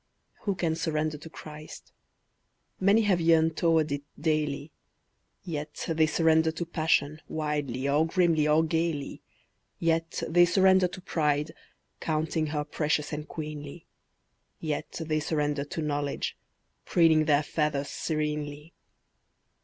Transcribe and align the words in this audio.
Who 0.45 0.55
can 0.55 0.73
surrender 0.75 1.19
to 1.19 1.29
Christ? 1.29 1.93
Many 2.79 3.01
have 3.03 3.21
yearned 3.21 3.55
toward 3.55 3.91
it 3.91 4.01
daily. 4.19 4.71
Yet 5.43 5.85
they 5.87 6.07
surrender 6.07 6.49
to 6.53 6.65
passion, 6.65 7.21
wildly 7.27 7.87
or 7.87 8.07
grimly 8.07 8.47
or 8.47 8.63
gaily; 8.63 9.21
Yet 9.77 10.23
they 10.27 10.45
surrender 10.45 10.87
to 10.87 11.01
pride, 11.01 11.51
counting 11.99 12.47
her 12.47 12.63
precious 12.63 13.13
and 13.13 13.27
queenly; 13.27 13.85
Yet 14.59 15.01
they 15.05 15.19
surrender 15.19 15.65
to 15.65 15.83
knowledge, 15.83 16.35
preening 16.83 17.25
their 17.25 17.43
feathers 17.43 17.89
serenely. 17.89 18.73